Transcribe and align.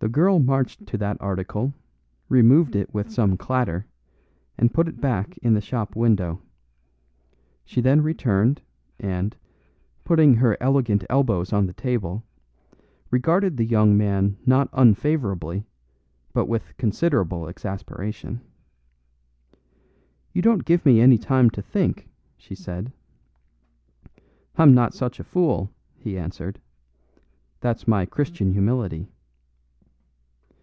The 0.00 0.08
girl 0.10 0.38
marched 0.40 0.86
to 0.88 0.98
that 0.98 1.16
article, 1.20 1.72
removed 2.28 2.74
it 2.76 2.92
with 2.92 3.12
some 3.12 3.36
clatter, 3.38 3.86
and 4.58 4.74
put 4.74 4.86
it 4.88 5.00
back 5.00 5.38
in 5.38 5.54
the 5.54 5.60
shop 5.62 5.94
window; 5.96 6.42
she 7.64 7.80
then 7.80 8.02
returned, 8.02 8.60
and, 8.98 9.34
putting 10.02 10.34
her 10.34 10.56
elegant 10.60 11.04
elbows 11.08 11.52
on 11.54 11.66
the 11.66 11.72
table, 11.72 12.22
regarded 13.12 13.56
the 13.56 13.64
young 13.64 13.96
man 13.96 14.36
not 14.44 14.68
unfavourably 14.72 15.64
but 16.34 16.48
with 16.48 16.76
considerable 16.76 17.48
exasperation. 17.48 18.40
"You 20.32 20.42
don't 20.42 20.64
give 20.66 20.84
me 20.84 21.00
any 21.00 21.16
time 21.18 21.48
to 21.50 21.62
think," 21.62 22.10
she 22.36 22.56
said. 22.56 22.92
"I'm 24.56 24.74
not 24.74 24.92
such 24.92 25.18
a 25.20 25.24
fool," 25.24 25.70
he 25.96 26.18
answered; 26.18 26.60
"that's 27.60 27.86
my 27.88 28.04
Christian 28.04 28.50
humility." 28.52 29.08